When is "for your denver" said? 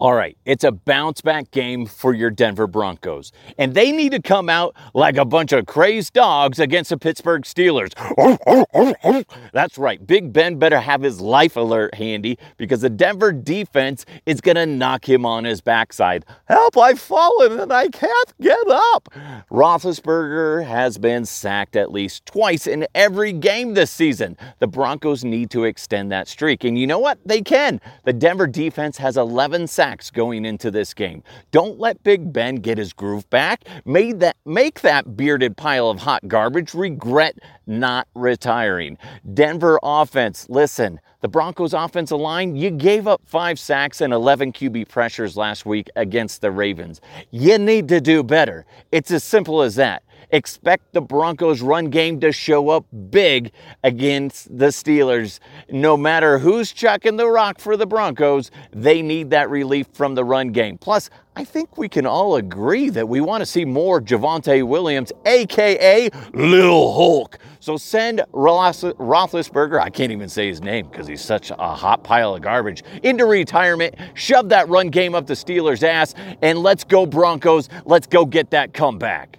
1.84-2.68